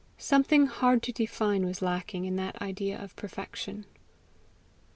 Something 0.17 0.65
hard 0.65 1.03
to 1.03 1.11
define 1.11 1.63
was 1.63 1.79
lacking 1.83 2.23
to 2.23 2.35
that 2.37 2.59
idea 2.59 2.97
of 2.99 3.15
perfection. 3.15 3.85